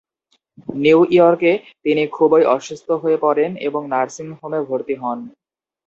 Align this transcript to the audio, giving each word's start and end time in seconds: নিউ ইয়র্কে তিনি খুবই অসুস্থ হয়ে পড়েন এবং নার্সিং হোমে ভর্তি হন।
নিউ 0.75 0.99
ইয়র্কে 1.11 1.51
তিনি 1.83 2.03
খুবই 2.07 2.43
অসুস্থ 2.55 2.87
হয়ে 3.01 3.17
পড়েন 3.17 3.51
এবং 3.67 3.81
নার্সিং 3.87 4.27
হোমে 4.39 4.59
ভর্তি 4.67 4.95
হন। 5.01 5.19